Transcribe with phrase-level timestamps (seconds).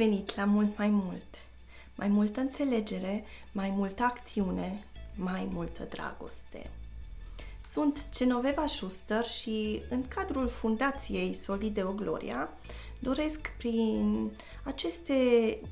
[0.00, 1.34] venit la mult mai mult.
[1.94, 6.70] Mai multă înțelegere, mai multă acțiune, mai multă dragoste.
[7.66, 12.48] Sunt Genoveva Schuster și în cadrul Fundației Solideo Gloria
[12.98, 14.30] doresc prin
[14.62, 15.14] aceste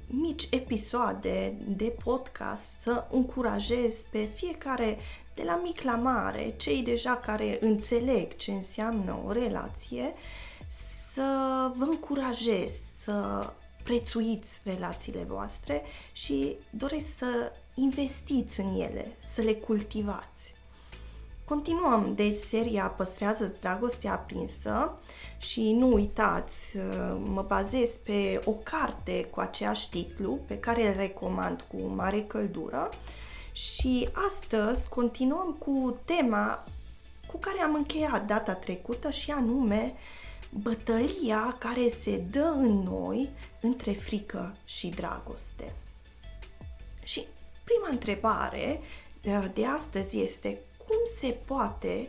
[0.07, 4.99] mici episoade de podcast să încurajez pe fiecare
[5.35, 10.15] de la mic la mare, cei deja care înțeleg ce înseamnă o relație,
[11.13, 11.23] să
[11.77, 12.71] vă încurajez
[13.05, 13.47] să
[13.89, 20.55] prețuiți relațiile voastre și doresc să investiți în ele, să le cultivați.
[21.45, 24.99] Continuăm, deci, seria Păstrează-ți dragostea aprinsă
[25.39, 26.77] și nu uitați,
[27.25, 32.89] mă bazez pe o carte cu aceeași titlu pe care îl recomand cu mare căldură
[33.53, 36.65] și astăzi continuăm cu tema
[37.27, 39.95] cu care am încheiat data trecută și anume
[40.51, 45.75] bătălia care se dă în noi între frică și dragoste.
[47.03, 47.27] Și
[47.65, 48.81] prima întrebare
[49.25, 52.09] uh, de astăzi este cum se poate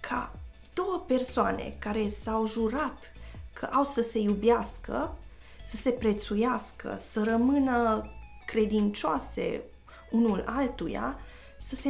[0.00, 0.32] ca
[0.74, 3.12] două persoane care s-au jurat
[3.52, 5.16] că au să se iubească,
[5.64, 8.06] să se prețuiască, să rămână
[8.46, 9.62] credincioase
[10.10, 11.18] unul altuia,
[11.58, 11.88] să se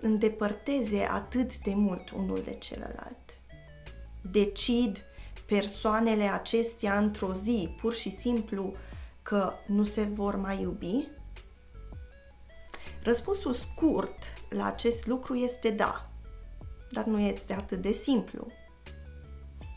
[0.00, 3.38] îndepărteze atât de mult unul de celălalt.
[4.20, 5.04] Decid
[5.52, 8.74] persoanele acestea într-o zi, pur și simplu,
[9.22, 11.08] că nu se vor mai iubi?
[13.02, 14.16] Răspunsul scurt
[14.48, 16.10] la acest lucru este da,
[16.90, 18.46] dar nu este atât de simplu.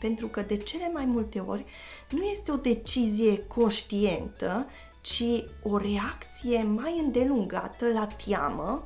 [0.00, 1.64] Pentru că de cele mai multe ori
[2.10, 4.66] nu este o decizie conștientă,
[5.00, 5.24] ci
[5.62, 8.82] o reacție mai îndelungată la teamă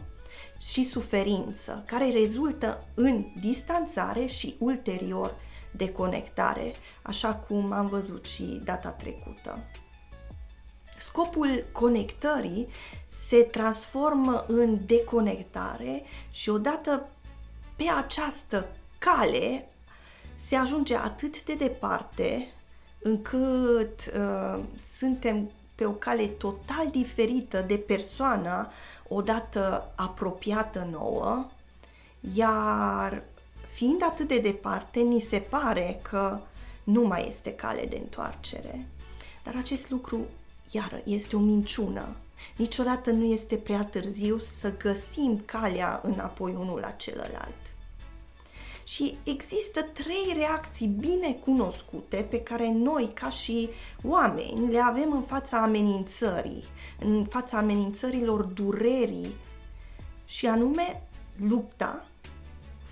[0.58, 5.36] și suferință, care rezultă în distanțare și ulterior
[5.70, 6.72] deconectare,
[7.02, 9.58] așa cum am văzut și data trecută.
[10.98, 12.68] Scopul conectării
[13.06, 17.08] se transformă în deconectare și odată
[17.76, 18.66] pe această
[18.98, 19.68] cale
[20.34, 22.48] se ajunge atât de departe
[23.02, 24.60] încât uh,
[24.98, 28.72] suntem pe o cale total diferită de persoana
[29.08, 31.46] odată apropiată nouă,
[32.34, 33.22] iar
[33.80, 36.38] fiind atât de departe, ni se pare că
[36.84, 38.86] nu mai este cale de întoarcere.
[39.44, 40.20] Dar acest lucru,
[40.70, 42.16] iară, este o minciună.
[42.56, 47.74] Niciodată nu este prea târziu să găsim calea înapoi unul la celălalt.
[48.84, 53.68] Și există trei reacții bine cunoscute pe care noi, ca și
[54.02, 56.64] oameni, le avem în fața amenințării,
[56.98, 59.34] în fața amenințărilor durerii,
[60.24, 61.02] și anume
[61.36, 62.09] lupta,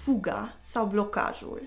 [0.04, 1.62] fuga sau blocajul.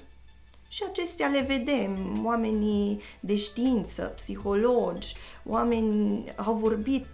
[0.68, 5.16] Și acestea le vedem, oamenii de știință, psihologi,
[5.46, 7.08] oameni au vorbit,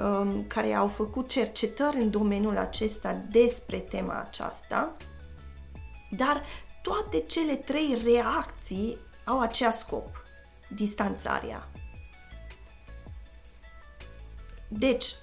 [0.00, 4.96] um, care au făcut cercetări în domeniul acesta despre tema aceasta,
[6.10, 6.42] dar
[6.82, 10.22] toate cele trei reacții au același scop,
[10.68, 11.68] distanțarea.
[14.68, 15.14] Deci,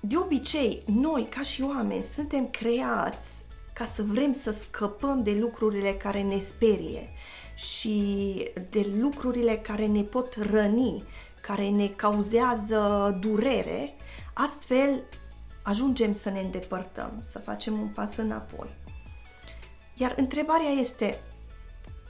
[0.00, 3.37] de obicei, noi, ca și oameni, suntem creați
[3.78, 7.08] ca să vrem să scăpăm de lucrurile care ne sperie
[7.54, 11.04] și de lucrurile care ne pot răni,
[11.40, 13.94] care ne cauzează durere,
[14.32, 15.02] astfel
[15.62, 18.74] ajungem să ne îndepărtăm, să facem un pas înapoi.
[19.94, 21.20] Iar întrebarea este,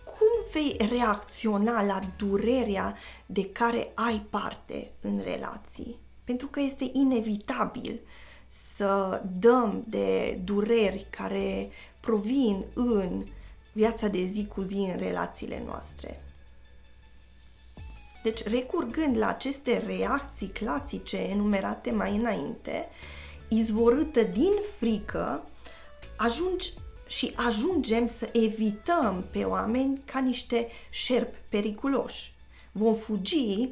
[0.04, 2.96] cum vei reacționa la durerea
[3.26, 5.98] de care ai parte în relații?
[6.24, 8.00] Pentru că este inevitabil
[8.48, 11.70] să dăm de dureri care
[12.00, 13.24] provin în
[13.72, 16.22] viața de zi cu zi în relațiile noastre.
[18.22, 22.88] Deci, recurgând la aceste reacții clasice enumerate mai înainte,
[23.48, 25.42] izvorâtă din frică,
[26.16, 26.72] ajungi
[27.06, 32.32] și ajungem să evităm pe oameni ca niște șerpi periculoși.
[32.72, 33.68] Vom fugi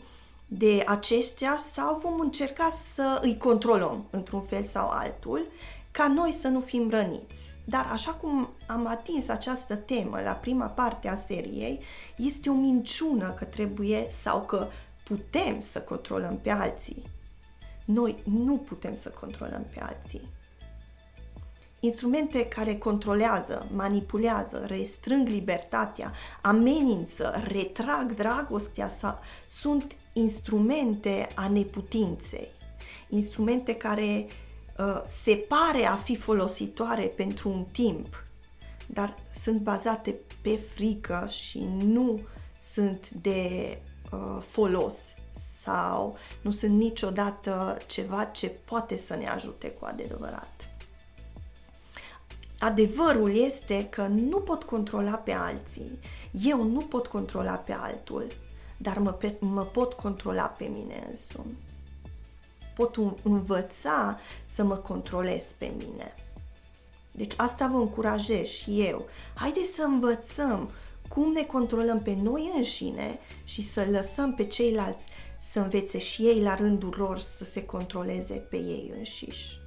[0.47, 5.47] de aceștia sau vom încerca să îi controlăm într-un fel sau altul
[5.91, 7.55] ca noi să nu fim răniți.
[7.65, 11.81] Dar așa cum am atins această temă la prima parte a seriei,
[12.17, 14.69] este o minciună că trebuie sau că
[15.05, 17.03] putem să controlăm pe alții.
[17.85, 20.29] Noi nu putem să controlăm pe alții.
[21.81, 26.13] Instrumente care controlează, manipulează, restrâng libertatea,
[26.43, 32.49] amenință, retrag dragostea sau sunt instrumente a neputinței,
[33.09, 34.27] instrumente care
[34.79, 38.25] uh, se pare a fi folositoare pentru un timp,
[38.87, 42.21] dar sunt bazate pe frică și nu
[42.61, 43.79] sunt de
[44.13, 45.15] uh, folos
[45.63, 50.69] sau nu sunt niciodată ceva ce poate să ne ajute cu adevărat.
[52.59, 55.99] Adevărul este că nu pot controla pe alții,
[56.31, 58.27] eu nu pot controla pe altul,
[58.77, 61.57] dar mă, pe, mă pot controla pe mine însumi.
[62.75, 66.15] Pot învăța să mă controlez pe mine.
[67.13, 69.07] Deci asta vă încurajez și eu.
[69.35, 70.71] Haideți să învățăm
[71.09, 75.07] cum ne controlăm pe noi înșine și să lăsăm pe ceilalți
[75.41, 79.61] să învețe și ei la rândul lor să se controleze pe ei înșiși.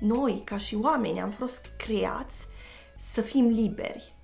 [0.00, 2.46] Noi, ca și oameni, am fost creați
[2.96, 4.14] să fim liberi.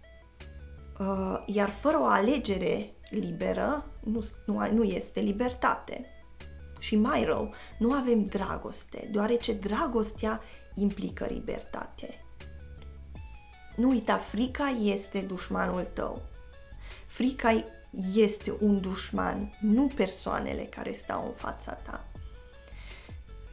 [1.01, 6.11] Uh, iar fără o alegere liberă, nu, nu, nu este libertate.
[6.79, 10.43] Și mai rău, nu avem dragoste, deoarece dragostea
[10.75, 12.25] implică libertate.
[13.77, 16.23] Nu uita, frica este dușmanul tău.
[17.07, 17.65] Frica
[18.15, 22.09] este un dușman, nu persoanele care stau în fața ta.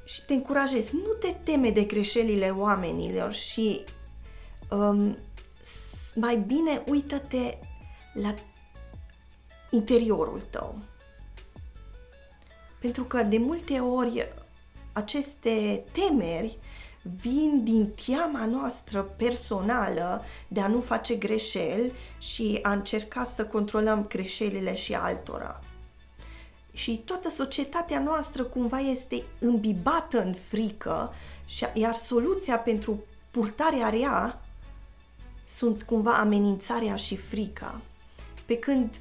[0.03, 3.83] Și te încurajez, nu te teme de greșelile oamenilor și
[4.69, 5.17] um,
[6.15, 7.57] mai bine uită-te
[8.13, 8.33] la
[9.73, 10.77] interiorul tău.
[12.79, 14.33] Pentru că de multe ori
[14.93, 16.57] aceste temeri
[17.21, 24.07] vin din teama noastră personală de a nu face greșeli și a încerca să controlăm
[24.07, 25.59] greșelile și altora.
[26.73, 31.13] Și toată societatea noastră cumva este îmbibată în frică,
[31.45, 34.41] și, iar soluția pentru purtarea rea
[35.47, 37.81] sunt cumva amenințarea și frica.
[38.45, 38.95] Pe când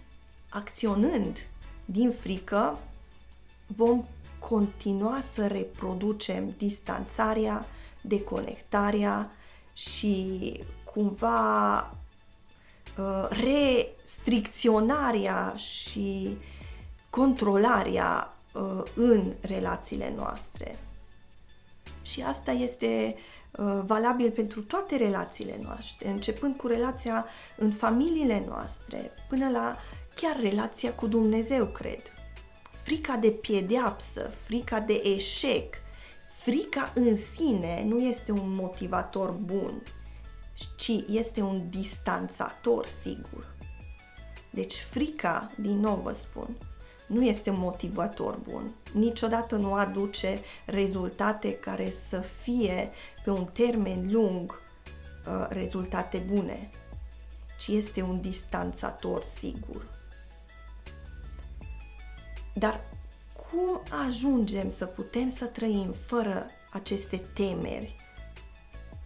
[0.52, 1.38] acționând
[1.84, 2.78] din frică,
[3.66, 4.04] vom
[4.38, 7.66] continua să reproducem distanțarea,
[8.00, 9.30] deconectarea
[9.72, 11.78] și cumva
[12.98, 16.36] uh, restricționarea și
[17.10, 20.78] controlarea uh, în relațiile noastre.
[22.02, 23.16] Și asta este
[23.50, 27.26] uh, valabil pentru toate relațiile noastre, începând cu relația
[27.56, 29.76] în familiile noastre, până la
[30.14, 32.02] chiar relația cu Dumnezeu, cred.
[32.82, 35.76] Frica de piedeapsă, frica de eșec,
[36.42, 39.82] frica în sine nu este un motivator bun,
[40.76, 43.54] ci este un distanțator sigur.
[44.50, 46.56] Deci frica, din nou vă spun,
[47.06, 48.74] nu este un motivator bun.
[48.92, 52.90] Niciodată nu aduce rezultate care să fie
[53.24, 54.60] pe un termen lung
[55.26, 56.70] uh, rezultate bune,
[57.58, 60.01] ci este un distanțator sigur.
[62.54, 62.80] Dar
[63.50, 67.96] cum ajungem să putem să trăim fără aceste temeri?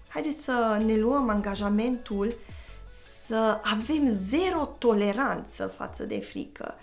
[0.08, 2.34] Haideți să ne luăm angajamentul
[3.26, 6.74] să avem zero toleranță față de frică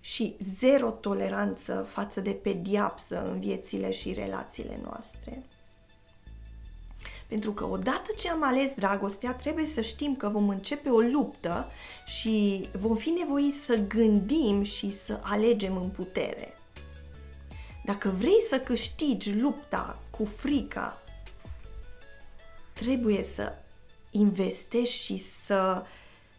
[0.00, 5.42] și zero toleranță față de pediapsă în viețile și relațiile noastre.
[7.32, 11.66] Pentru că odată ce am ales dragostea, trebuie să știm că vom începe o luptă
[12.04, 16.54] și vom fi nevoiți să gândim și să alegem în putere.
[17.84, 21.02] Dacă vrei să câștigi lupta cu frica,
[22.72, 23.52] trebuie să
[24.10, 25.82] investești și să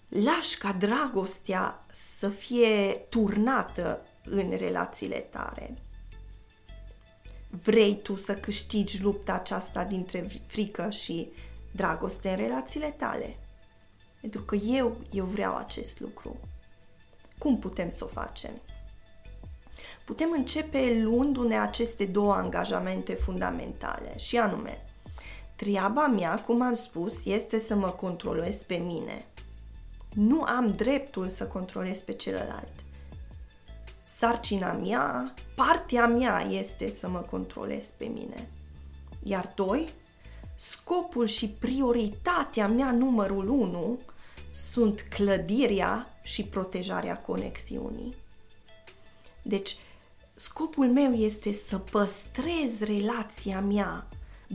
[0.07, 5.77] lași ca dragostea să fie turnată în relațiile tale
[7.61, 11.31] vrei tu să câștigi lupta aceasta dintre frică și
[11.71, 13.35] dragoste în relațiile tale.
[14.21, 16.39] Pentru că eu, eu vreau acest lucru.
[17.37, 18.51] Cum putem să o facem?
[20.05, 24.85] Putem începe luându-ne aceste două angajamente fundamentale și anume,
[25.55, 29.25] treaba mea, cum am spus, este să mă controlez pe mine.
[30.13, 32.83] Nu am dreptul să controlez pe celălalt
[34.17, 38.49] sarcina mea, partea mea este să mă controlez pe mine.
[39.23, 39.89] Iar doi,
[40.55, 43.99] scopul și prioritatea mea numărul unu
[44.51, 48.15] sunt clădirea și protejarea conexiunii.
[49.43, 49.77] Deci,
[50.35, 54.07] scopul meu este să păstrez relația mea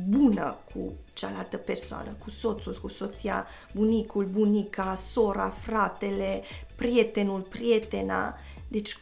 [0.08, 6.42] bună cu cealaltă persoană, cu soțul, cu soția, bunicul, bunica, sora, fratele,
[6.76, 8.38] prietenul, prietena.
[8.68, 8.98] Deci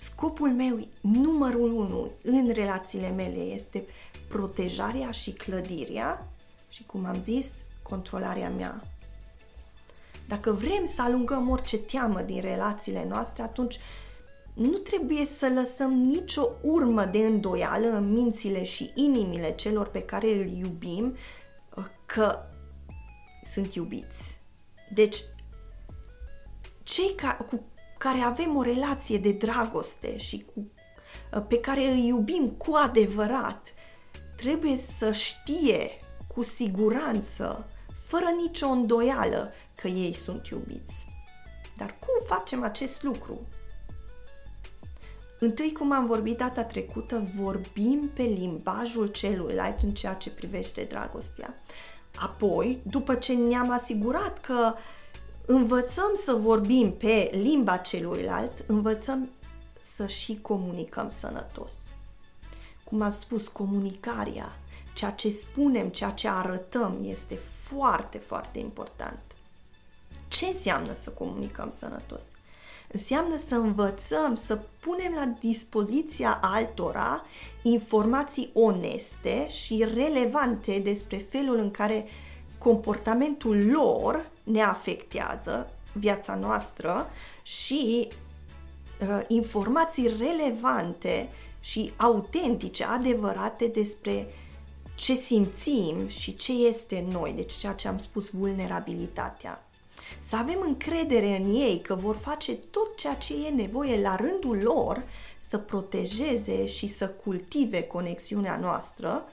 [0.00, 3.86] Scopul meu numărul unu în relațiile mele este
[4.28, 6.28] protejarea și clădirea
[6.68, 7.52] și, cum am zis,
[7.82, 8.82] controlarea mea.
[10.28, 13.78] Dacă vrem să alungăm orice teamă din relațiile noastre, atunci
[14.54, 20.34] nu trebuie să lăsăm nicio urmă de îndoială în mințile și inimile celor pe care
[20.34, 21.16] îl iubim
[22.06, 22.38] că
[23.44, 24.38] sunt iubiți.
[24.92, 25.24] Deci,
[26.82, 27.64] cei ca, cu
[28.00, 30.70] care avem o relație de dragoste și cu,
[31.34, 33.72] uh, pe care îi iubim cu adevărat,
[34.36, 35.90] trebuie să știe
[36.34, 37.66] cu siguranță,
[38.06, 41.06] fără nicio îndoială, că ei sunt iubiți.
[41.76, 43.48] Dar cum facem acest lucru?
[45.38, 51.54] Întâi, cum am vorbit data trecută, vorbim pe limbajul celuilalt în ceea ce privește dragostea.
[52.14, 54.74] Apoi, după ce ne-am asigurat că
[55.52, 59.28] învățăm să vorbim pe limba celuilalt, învățăm
[59.80, 61.72] să și comunicăm sănătos.
[62.84, 64.58] Cum am spus, comunicarea,
[64.94, 69.18] ceea ce spunem, ceea ce arătăm este foarte, foarte important.
[70.28, 72.24] Ce înseamnă să comunicăm sănătos?
[72.92, 77.24] Înseamnă să învățăm, să punem la dispoziția altora
[77.62, 82.06] informații oneste și relevante despre felul în care
[82.60, 87.10] comportamentul lor ne afectează viața noastră
[87.42, 88.08] și
[89.00, 91.28] uh, informații relevante
[91.60, 94.26] și autentice, adevărate despre
[94.94, 99.64] ce simțim și ce este noi, deci ceea ce am spus, vulnerabilitatea.
[100.18, 104.56] Să avem încredere în ei că vor face tot ceea ce e nevoie la rândul
[104.62, 105.02] lor
[105.38, 109.24] să protejeze și să cultive conexiunea noastră,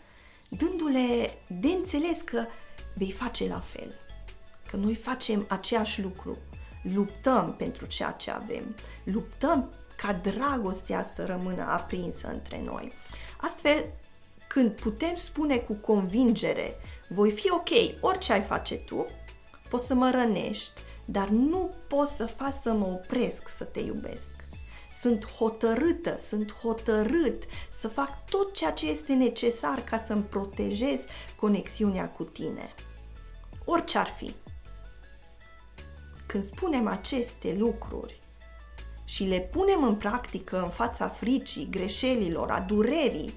[0.50, 2.46] dându-le de înțeles că
[2.98, 3.96] vei face la fel,
[4.70, 6.38] că noi facem aceeași lucru,
[6.94, 12.92] luptăm pentru ceea ce avem, luptăm ca dragostea să rămână aprinsă între noi.
[13.38, 13.86] Astfel,
[14.48, 16.76] când putem spune cu convingere,
[17.10, 19.06] voi fi ok, orice ai face tu,
[19.70, 24.30] poți să mă rănești, dar nu poți să faci să mă opresc să te iubesc.
[25.02, 32.10] Sunt hotărâtă, sunt hotărât să fac tot ceea ce este necesar ca să-mi protejez conexiunea
[32.10, 32.74] cu tine.
[33.70, 34.36] Orice ar fi.
[36.26, 38.20] Când spunem aceste lucruri
[39.04, 43.34] și le punem în practică în fața fricii, greșelilor, a durerii,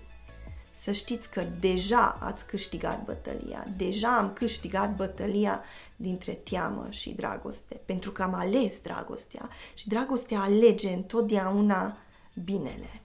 [0.70, 5.62] să știți că deja ați câștigat bătălia, deja am câștigat bătălia
[5.96, 11.96] dintre teamă și dragoste, pentru că am ales dragostea și dragostea alege întotdeauna
[12.44, 13.00] binele.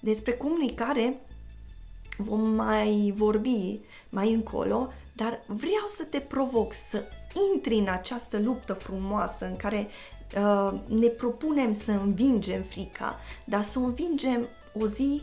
[0.00, 1.20] Despre comunicare
[2.16, 7.04] vom mai vorbi mai încolo, dar vreau să te provoc să
[7.52, 9.88] intri în această luptă frumoasă în care
[10.36, 14.48] uh, ne propunem să învingem frica, dar să o învingem
[14.80, 15.22] o zi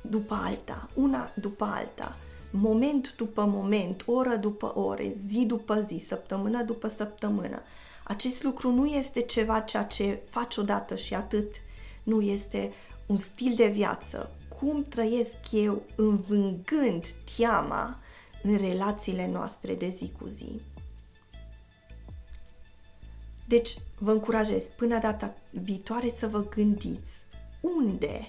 [0.00, 2.16] după alta, una după alta,
[2.50, 7.62] moment după moment, oră după ore, zi după zi, săptămână după săptămână.
[8.04, 11.54] Acest lucru nu este ceva ceea ce faci odată și atât.
[12.02, 12.72] Nu este
[13.06, 14.30] un stil de viață.
[14.60, 17.04] Cum trăiesc eu învângând
[17.36, 17.98] teama
[18.42, 20.60] în relațiile noastre de zi cu zi.
[23.48, 27.24] Deci, vă încurajez până data viitoare să vă gândiți
[27.60, 28.20] unde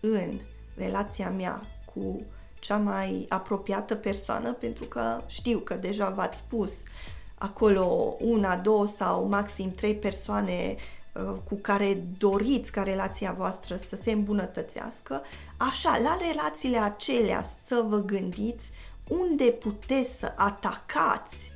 [0.00, 0.40] în
[0.76, 1.62] relația mea
[1.94, 2.22] cu
[2.60, 6.82] cea mai apropiată persoană, pentru că știu că deja v-ați spus
[7.34, 10.76] acolo una, două sau maxim trei persoane
[11.14, 15.22] uh, cu care doriți ca relația voastră să se îmbunătățească,
[15.56, 18.70] așa, la relațiile acelea să vă gândiți
[19.08, 21.52] unde puteți să atacați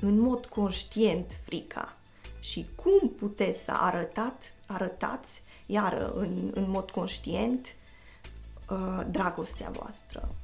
[0.00, 1.96] în mod conștient frica
[2.40, 7.66] și cum puteți să arătat, arătați, iară, în, în mod conștient,
[8.70, 10.34] uh, dragostea voastră.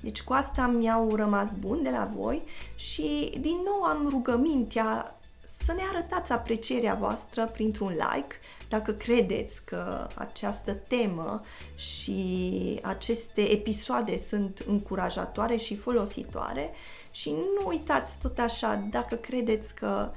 [0.00, 2.42] Deci cu asta mi-au rămas bun de la voi
[2.74, 5.15] și din nou am rugămintea
[5.46, 8.34] să ne arătați aprecierea voastră printr-un like
[8.68, 11.42] dacă credeți că această temă
[11.74, 16.70] și aceste episoade sunt încurajatoare și folositoare
[17.10, 20.10] și nu uitați tot așa dacă credeți că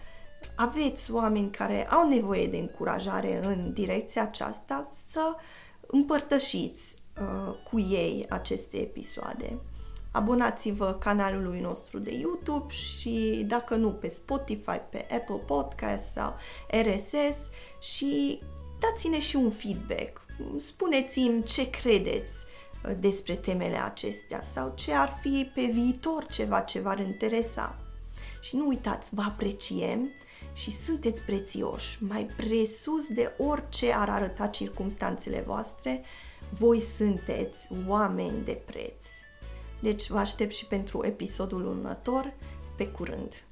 [0.56, 5.36] aveți oameni care au nevoie de încurajare în direcția aceasta să
[5.88, 9.60] împărtășiți uh, cu ei aceste episoade.
[10.12, 16.36] Abonați-vă canalului nostru de YouTube și dacă nu pe Spotify, pe Apple Podcast sau
[16.70, 17.50] RSS
[17.80, 18.42] și
[18.80, 20.26] dați-ne și un feedback.
[20.58, 22.46] Spuneți-mi ce credeți
[22.86, 27.78] uh, despre temele acestea sau ce ar fi pe viitor ceva ce v-ar interesa.
[28.42, 30.10] Și nu uitați, vă apreciem
[30.54, 36.04] și sunteți prețioși, mai presus de orice ar arăta circumstanțele voastre,
[36.50, 39.06] voi sunteți oameni de preț.
[39.80, 42.34] Deci vă aștept și pentru episodul următor.
[42.78, 43.44] Pe curând!